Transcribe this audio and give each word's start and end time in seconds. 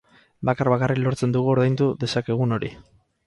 Bakar-bakarrik 0.49 1.01
lortzen 1.07 1.35
dugu 1.37 1.53
ordaindu 1.55 1.91
dezakegun 2.05 2.57
hori. 2.57 2.73